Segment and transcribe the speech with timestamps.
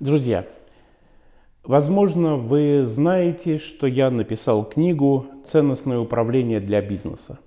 [0.00, 0.46] Друзья,
[1.62, 7.38] возможно, вы знаете, что я написал книгу «Ценностное управление для бизнеса».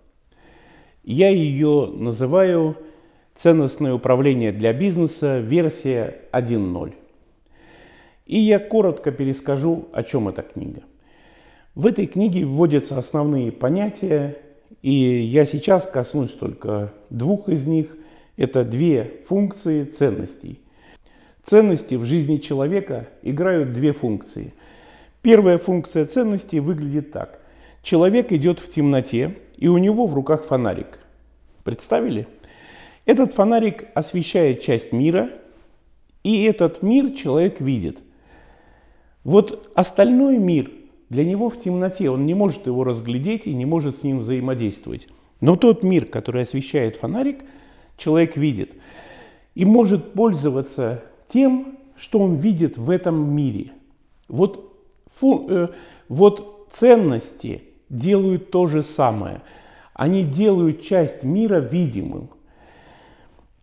[1.03, 2.77] Я ее называю
[3.33, 5.39] «Ценностное управление для бизнеса.
[5.39, 6.93] Версия 1.0».
[8.27, 10.83] И я коротко перескажу, о чем эта книга.
[11.73, 14.37] В этой книге вводятся основные понятия,
[14.83, 17.97] и я сейчас коснусь только двух из них.
[18.37, 20.59] Это две функции ценностей.
[21.45, 24.53] Ценности в жизни человека играют две функции.
[25.21, 27.39] Первая функция ценностей выглядит так.
[27.81, 30.99] Человек идет в темноте, и у него в руках фонарик.
[31.63, 32.27] Представили?
[33.05, 35.29] Этот фонарик освещает часть мира,
[36.23, 37.99] и этот мир человек видит.
[39.25, 40.71] Вот остальной мир
[41.09, 45.09] для него в темноте, он не может его разглядеть и не может с ним взаимодействовать.
[45.41, 47.43] Но тот мир, который освещает фонарик,
[47.97, 48.71] человек видит
[49.55, 53.71] и может пользоваться тем, что он видит в этом мире.
[54.27, 54.73] Вот,
[55.19, 55.67] фу, э,
[56.09, 59.41] вот ценности делают то же самое.
[59.93, 62.29] Они делают часть мира видимым.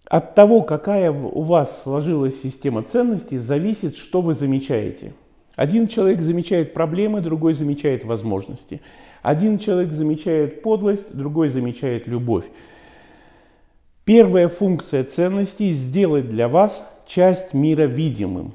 [0.04, 5.12] От того, какая у вас сложилась система ценностей, зависит, что вы замечаете.
[5.54, 8.80] Один человек замечает проблемы, другой замечает возможности.
[9.22, 12.46] Один человек замечает подлость, другой замечает любовь.
[14.04, 18.52] Первая функция ценностей– сделать для вас часть мира видимым.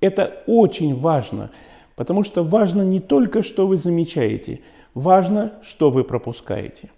[0.00, 1.50] Это очень важно,
[1.96, 4.60] потому что важно не только, что вы замечаете,
[4.92, 6.90] важно, что вы пропускаете.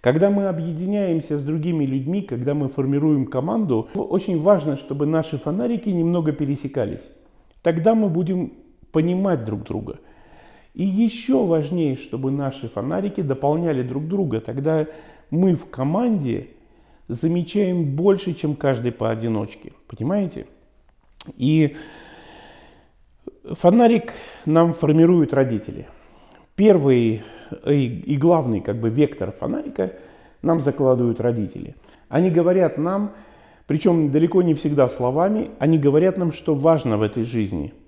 [0.00, 5.90] Когда мы объединяемся с другими людьми, когда мы формируем команду, очень важно, чтобы наши фонарики
[5.90, 7.10] немного пересекались.
[7.62, 8.54] Тогда мы будем
[8.90, 9.98] понимать друг друга.
[10.72, 14.40] И еще важнее, чтобы наши фонарики дополняли друг друга.
[14.40, 14.86] Тогда
[15.30, 16.48] мы в команде
[17.08, 19.72] замечаем больше, чем каждый поодиночке.
[19.86, 20.46] Понимаете?
[21.36, 21.76] И
[23.44, 24.12] фонарик
[24.46, 25.86] нам формируют родители.
[26.54, 27.22] Первый
[27.66, 29.92] и, и главный как бы вектор фонарика
[30.42, 31.76] нам закладывают родители.
[32.08, 33.12] Они говорят нам,
[33.66, 37.72] причем далеко не всегда словами, они говорят нам, что важно в этой жизни–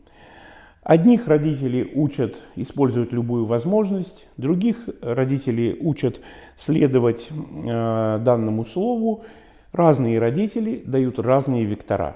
[0.86, 6.20] Одних родителей учат использовать любую возможность, других родителей учат
[6.56, 9.24] следовать э, данному слову.
[9.72, 12.14] Разные родители дают разные вектора.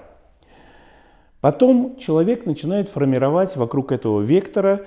[1.41, 4.85] Потом человек начинает формировать вокруг этого вектора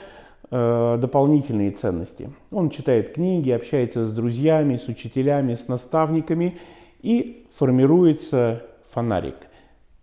[0.50, 2.32] э, дополнительные ценности.
[2.50, 6.58] Он читает книги, общается с друзьями, с учителями, с наставниками
[7.02, 9.36] и формируется фонарик.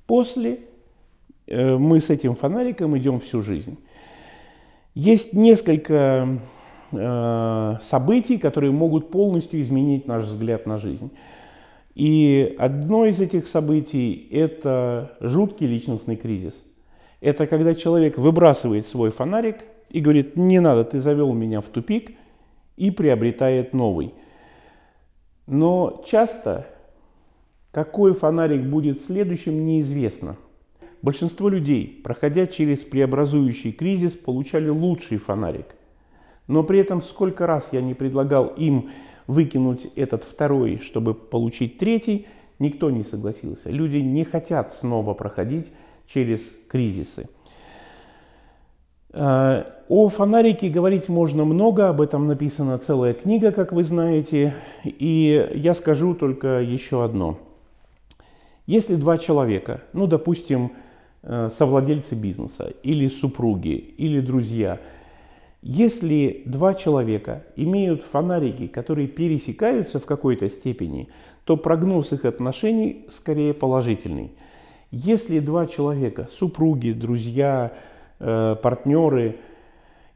[0.06, 0.60] После
[1.52, 3.78] Э, мы с этим фонариком идем всю жизнь.
[4.96, 6.40] Есть несколько
[6.92, 11.12] э, событий, которые могут полностью изменить наш взгляд на жизнь.
[11.96, 16.54] И одно из этих событий– это жуткий личностный кризис.
[17.20, 19.58] Это когда человек выбрасывает свой фонарик
[19.90, 22.12] и говорит, не надо, ты завел меня в тупик,
[22.78, 24.14] и приобретает новый.
[25.46, 26.68] Но часто
[27.72, 30.38] какой фонарик будет следующим, неизвестно.
[31.02, 35.68] Большинство людей, проходя через преобразующий кризис, получали лучший фонарик.
[36.48, 38.90] Но при этом сколько раз я не предлагал им
[39.32, 42.28] выкинуть этот второй, чтобы получить третий,
[42.60, 43.70] никто не согласился.
[43.70, 45.72] Люди не хотят снова проходить
[46.08, 47.30] через кризисы.
[49.14, 54.54] А, о фонарике говорить можно много, об этом написана целая книга, как вы знаете,
[54.84, 57.40] и я скажу только еще одно.
[58.68, 60.72] Если два человека, ну, допустим,
[61.24, 64.80] Э, совладельцы бизнеса или супруги или друзья.
[65.62, 71.10] Если два человека имеют фонарики, которые пересекаются в какой-то степени,
[71.46, 74.32] то прогноз их отношений скорее положительный.
[74.90, 77.74] Если два человека, супруги, друзья,
[78.20, 79.38] э, партнеры,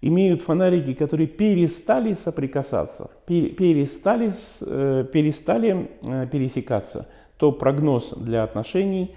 [0.02, 5.90] имеют фонарики, которые перестали соприкасаться, перестали, э, перестали
[6.32, 7.08] пересекаться,
[7.38, 9.16] то прогноз для отношений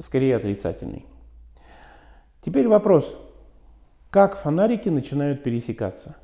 [0.00, 1.06] скорее отрицательный.
[2.42, 3.16] Теперь вопрос,
[4.10, 6.16] как фонарики начинают пересекаться?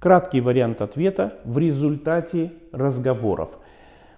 [0.00, 3.50] Краткий вариант ответа в результате разговоров.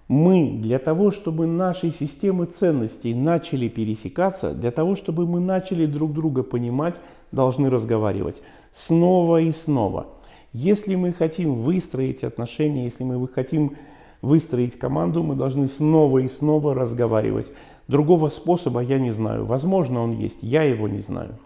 [0.07, 6.13] Мы для того, чтобы наши системы ценностей начали пересекаться, для того, чтобы мы начали друг
[6.13, 6.95] друга понимать,
[7.31, 8.41] должны разговаривать
[8.73, 10.07] снова и снова.
[10.53, 13.75] Если мы хотим выстроить отношения, если мы хотим
[14.21, 17.51] выстроить команду, мы должны снова и снова разговаривать.
[17.87, 19.45] Другого способа я не знаю.
[19.45, 21.37] Возможно, он есть, я его не знаю.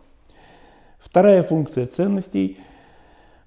[1.06, 2.58] Вторая функция ценностей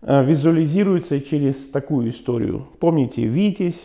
[0.00, 2.68] э, визуализируется через такую историю.
[2.78, 3.82] Помните, Витязь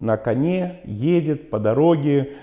[0.00, 2.34] на коне едет по дороге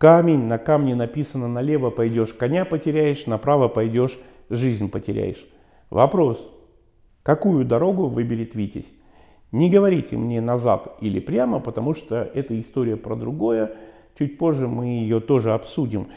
[0.00, 4.18] Камень, на камне написано налево пойдешь, коня потеряешь, направо пойдешь,
[4.48, 5.46] жизнь потеряешь.
[5.90, 6.50] Вопрос,
[7.22, 8.90] какую дорогу выберет Витязь?
[9.52, 13.76] Не говорите мне назад или прямо, потому что это история про другое.
[14.18, 16.08] Чуть позже мы ее тоже обсудим.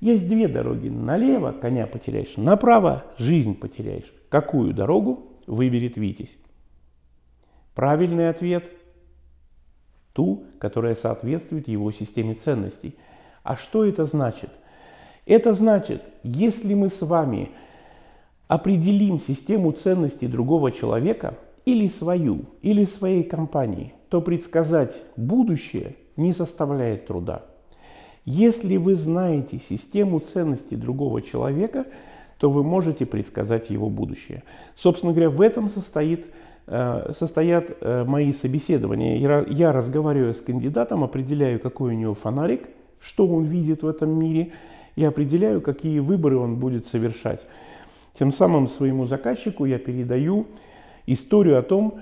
[0.00, 0.88] Есть две дороги.
[0.88, 4.12] Налево коня потеряешь, направо жизнь потеряешь.
[4.28, 6.36] Какую дорогу выберет Витязь?
[7.74, 8.64] Правильный ответ–
[10.12, 12.94] ту, которая соответствует его системе ценностей–
[13.46, 14.50] а что это значит?
[15.24, 17.50] Это значит, если мы с вами
[18.48, 27.06] определим систему ценностей другого человека или свою, или своей компании, то предсказать будущее не составляет
[27.06, 27.44] труда.
[28.26, 31.86] Если вы знаете систему ценностей другого человека,
[32.38, 34.42] то вы можете предсказать его будущее.
[34.74, 36.26] Собственно говоря, в этом состоит,
[36.66, 39.16] э, состоят э, мои собеседования.
[39.48, 42.68] Я разговариваю с кандидатом, определяю, какой у него фонарик,
[43.00, 44.52] что он видит в этом мире,
[44.96, 47.46] и определяю, какие выборы он будет совершать.
[48.18, 50.46] Тем самым своему заказчику я передаю
[51.06, 52.00] историю о том,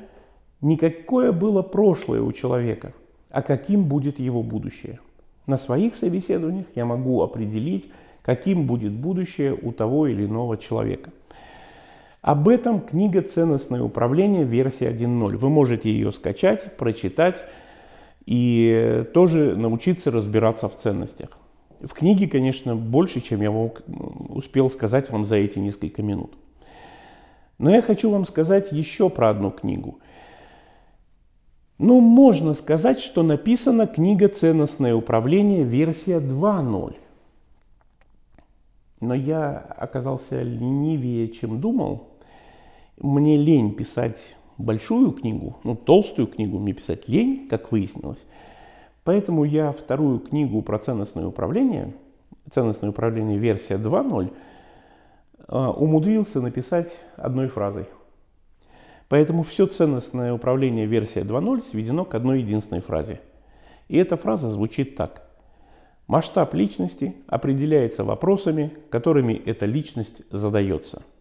[0.62, 2.94] не какое было прошлое у человека,
[3.31, 5.00] а каким будет его будущее.
[5.46, 7.91] На своих собеседованиях я могу определить,
[8.23, 11.11] каким будет будущее у того или иного человека.
[12.23, 15.37] Об этом книга «Ценностное управление» версия 1.0.
[15.37, 17.44] Вы можете ее скачать, прочитать,
[18.25, 21.37] и тоже научиться разбираться в ценностях.
[21.81, 23.82] В книге, конечно, больше, чем я мог,
[24.31, 26.32] успел сказать вам за эти несколько минут.
[27.58, 29.99] Но я хочу вам сказать еще про одну книгу.
[31.79, 36.94] Ну, можно сказать, что написана книга «Ценностное управление» версия 2.0.
[39.00, 42.09] Но я оказался ленивее, чем думал.
[42.97, 48.25] Мне лень писать большую книгу, ну, толстую книгу мне писать лень, как выяснилось.
[49.03, 51.93] Поэтому я вторую книгу про ценностное управление,
[52.53, 54.32] ценностное управление версия 2.0,
[55.49, 57.87] а, умудрился написать одной фразой.
[59.14, 63.20] Поэтому все ценностное управление версия 2.0 сведено к одной единственной фразе.
[63.87, 65.22] И эта фраза звучит так.
[66.08, 71.02] Масштаб личности определяется вопросами, которыми эта личность задается–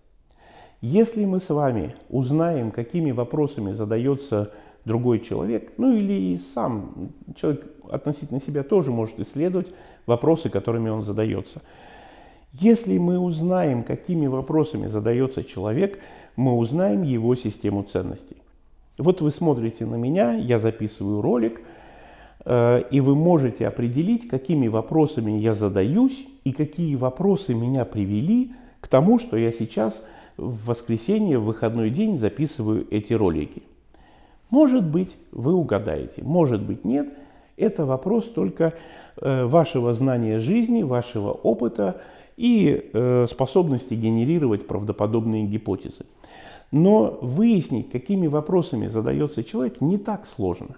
[0.85, 4.51] если мы с вами узнаем, какими вопросами задается
[4.83, 9.71] другой человек, ну или сам человек относительно себя тоже может исследовать
[10.07, 11.61] вопросы, которыми он задается.
[12.51, 15.99] Если мы узнаем, какими вопросами задается человек,
[16.35, 18.37] мы узнаем его систему ценностей.
[18.97, 21.61] Вот вы смотрите на меня, я записываю ролик,
[22.45, 28.51] э, и вы можете определить, какими вопросами я задаюсь и какие вопросы меня привели
[28.81, 30.03] к тому, что я сейчас
[30.37, 33.63] в воскресенье, в выходной день записываю эти ролики.
[34.49, 37.07] Может быть, вы угадаете, может быть, нет.
[37.57, 38.73] Это вопрос только
[39.17, 42.01] э, вашего знания жизни, вашего опыта
[42.37, 46.05] и э, способности генерировать правдоподобные гипотезы.
[46.73, 50.77] Но выяснить, какими вопросами задается человек, не так сложно.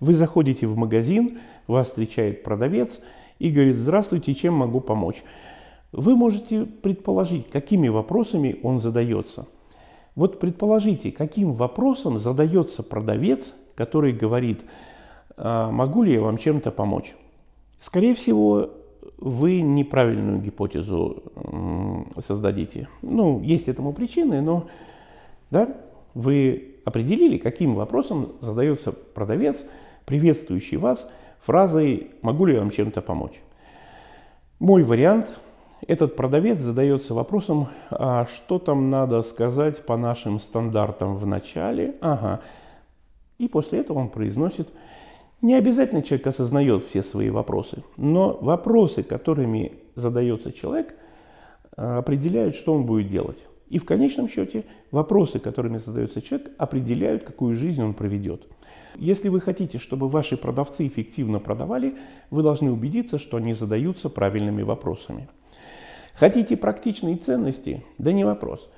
[0.00, 2.98] Вы заходите в магазин, вас встречает продавец
[3.38, 5.22] и говорит, здравствуйте, чем могу помочь?
[5.92, 9.46] Вы можете предположить, какими вопросами он задается.
[10.14, 14.62] Вот предположите, каким вопросом задается продавец, который говорит,
[15.36, 17.14] «А могу ли я вам чем-то помочь?
[17.80, 18.70] Скорее всего,
[19.18, 21.22] вы неправильную гипотезу
[22.26, 22.88] создадите.
[23.02, 24.68] Ну, есть этому причины, но
[25.52, 25.76] да,
[26.14, 29.64] вы определили, каким вопросом задается продавец,
[30.04, 31.08] приветствующий вас
[31.42, 33.40] фразой «могу ли я вам чем-то помочь?».
[34.58, 35.30] Мой вариант–
[35.86, 41.96] этот продавец задается вопросом, а что там надо сказать по нашим стандартам в начале?
[42.00, 42.40] Ага.
[43.38, 44.72] И после этого он произносит,
[45.40, 50.94] не обязательно человек осознает все свои вопросы, но вопросы, которыми задается человек,
[51.76, 53.44] а, определяют, что он будет делать.
[53.72, 58.46] И в конечном счете вопросы, которыми задается человек, определяют, какую жизнь он проведет.
[58.96, 61.96] Если вы хотите, чтобы ваши продавцы эффективно продавали,
[62.30, 65.30] вы должны убедиться, что они задаются правильными вопросами.
[66.12, 67.82] Хотите практичные ценности?
[67.96, 68.70] Да не вопрос.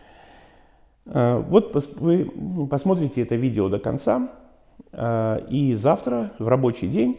[1.07, 2.31] А, вот вы
[2.71, 4.31] посмотрите это видео до конца,
[4.93, 7.19] а, и завтра в рабочий день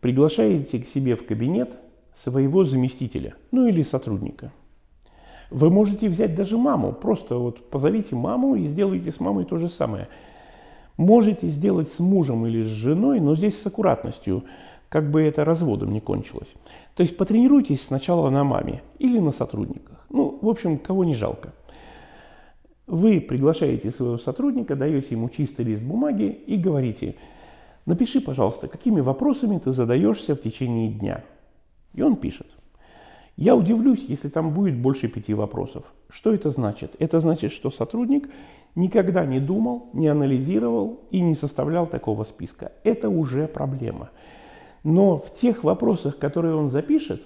[0.00, 1.76] приглашаете к себе в кабинет
[2.14, 4.52] своего заместителя, ну или сотрудника.
[5.50, 9.68] Вы можете взять даже маму, просто вот позовите маму и сделайте с мамой то же
[9.68, 10.08] самое.
[10.96, 14.44] Можете сделать с мужем или с женой, но здесь с аккуратностью–
[14.90, 16.52] как бы это разводом не кончилось.
[16.94, 20.04] То есть потренируйтесь сначала на маме или на сотрудниках.
[20.10, 21.54] Ну, в общем, кого не жалко.
[22.88, 27.14] Вы приглашаете своего сотрудника, даете ему чистый лист бумаги и говорите,
[27.86, 31.22] напиши, пожалуйста, какими вопросами ты задаешься в течение дня.
[31.94, 32.48] И он пишет.
[33.40, 35.84] Я удивлюсь, если там будет больше пяти вопросов.
[36.10, 36.94] Что это значит?
[36.98, 38.28] Это значит, что сотрудник
[38.74, 42.72] никогда не думал, не анализировал и не составлял такого списка.
[42.84, 44.10] Это уже проблема.
[44.84, 47.22] Но в тех вопросах, которые он запишет,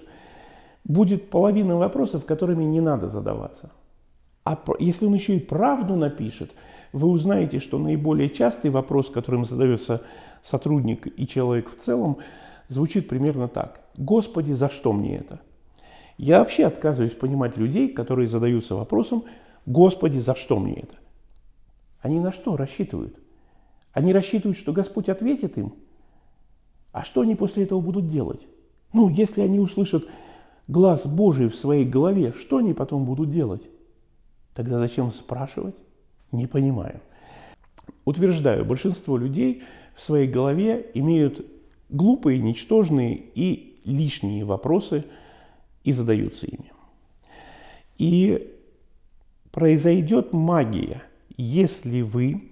[0.85, 3.71] будет половина вопросов, которыми не надо задаваться.
[4.45, 6.53] А если он еще и правду напишет,
[6.93, 10.01] вы узнаете, что наиболее частый вопрос, которым задается
[10.41, 12.19] сотрудник и человек в целом,
[12.69, 13.81] звучит примерно так.
[13.97, 15.41] Господи, за что мне это?
[16.17, 19.25] Я вообще отказываюсь понимать людей, которые задаются вопросом,
[19.65, 20.95] Господи, за что мне это?
[21.99, 23.17] Они на что рассчитывают?
[23.91, 25.73] Они рассчитывают, что Господь ответит им.
[26.91, 28.45] А что они после этого будут делать?
[28.93, 30.05] Ну, если они услышат
[30.67, 33.63] глаз Божий в своей голове, что они потом будут делать?
[34.53, 35.75] Тогда зачем спрашивать?
[36.31, 37.01] Не понимаю.
[38.05, 39.63] Утверждаю, большинство людей
[39.95, 41.45] в своей голове имеют
[41.89, 45.05] глупые, ничтожные и лишние вопросы
[45.85, 46.73] и задаются ими.
[47.97, 48.51] И
[49.51, 51.03] произойдет магия,
[51.37, 52.51] если вы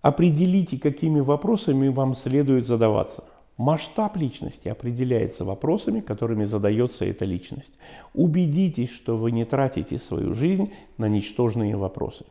[0.00, 3.22] определите, какими вопросами вам следует задаваться.
[3.58, 7.72] Масштаб личности определяется вопросами, которыми задается эта личность.
[8.14, 12.24] Убедитесь, что вы не тратите свою жизнь на ничтожные вопросы.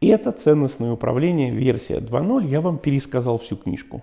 [0.00, 4.02] Это ценностное управление, версия 2.0, я вам пересказал всю книжку.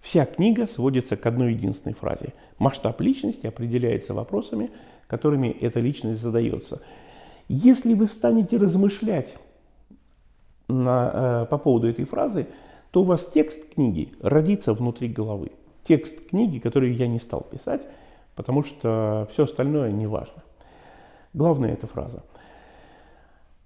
[0.00, 2.32] Вся книга сводится к одной единственной фразе.
[2.58, 4.70] Масштаб личности определяется вопросами,
[5.06, 6.80] которыми эта личность задается.
[7.48, 9.36] Если вы станете размышлять
[10.68, 12.46] на, э, по поводу этой фразы,
[12.90, 15.52] то у вас текст книги родится внутри головы.
[15.84, 17.82] Текст книги, который я не стал писать,
[18.36, 20.42] потому что все остальное не важно.
[21.34, 22.22] Главное эта фраза.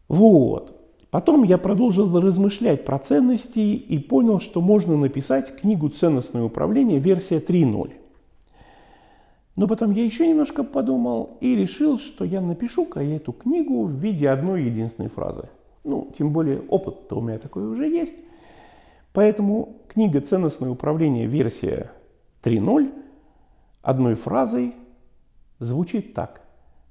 [0.09, 0.84] Вот.
[1.15, 7.39] Потом я продолжил размышлять про ценности и понял, что можно написать книгу «Ценностное управление» версия
[7.39, 7.93] 3.0.
[9.55, 14.29] Но потом я еще немножко подумал и решил, что я напишу-ка эту книгу в виде
[14.29, 15.49] одной единственной фразы.
[15.85, 18.15] Ну, тем более опыт-то у меня такой уже есть.
[19.13, 21.93] Поэтому книга «Ценностное управление» версия
[22.43, 22.93] 3.0
[23.83, 24.75] одной фразой
[25.61, 26.41] звучит так.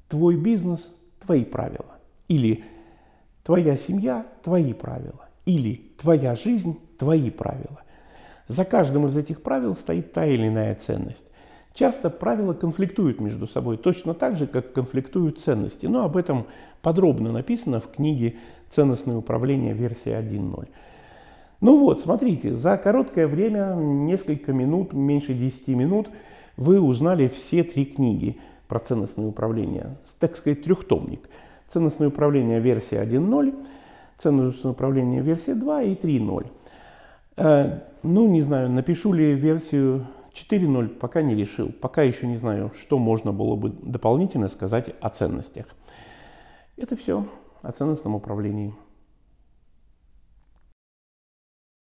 [0.08, 0.89] Твой бизнес–
[1.20, 1.98] твои правила.
[2.30, 2.63] Или
[3.44, 5.28] Твоя семья– твои правила.
[5.46, 7.82] Или твоя жизнь– твои правила.
[8.48, 11.24] За каждым из этих правил стоит та или иная ценность.
[11.74, 15.88] Часто правила конфликтуют между собой точно так же, как конфликтуют ценности.
[15.88, 16.46] Но об этом
[16.82, 18.36] подробно написано в книге
[18.70, 19.74] «Ценностное управление.
[19.74, 20.68] Версия 1.0».
[21.60, 26.10] Ну вот, смотрите, за короткое время, несколько минут, меньше 10 минут,
[26.56, 29.98] вы узнали все три книги про ценностное управление.
[30.20, 31.28] Так сказать, трехтомник–
[31.70, 33.53] Ценностное управление версия 1.0,
[34.17, 36.48] ценностное управление версия 2 и 3.0.
[37.38, 41.72] Э, ну, не знаю, напишу ли версию 4.0, пока не решил.
[41.72, 45.65] Пока еще не знаю, что можно было бы дополнительно сказать о ценностях.
[46.77, 47.25] Это все
[47.62, 48.74] о ценностном управлении.